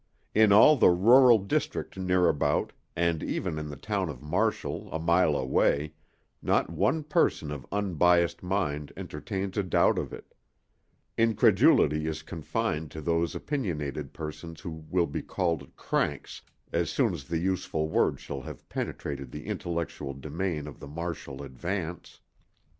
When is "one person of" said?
6.71-7.67